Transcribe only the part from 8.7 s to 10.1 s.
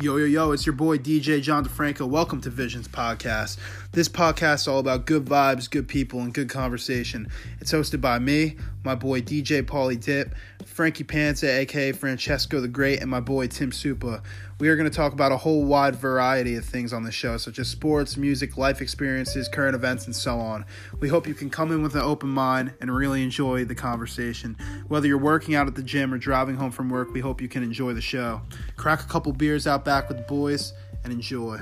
my boy DJ Paulie